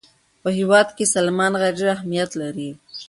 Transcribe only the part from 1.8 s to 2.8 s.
اهمیت لري.